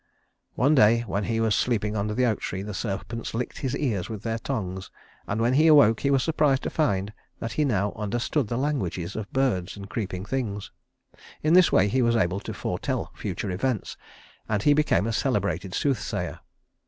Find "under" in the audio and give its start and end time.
1.95-2.15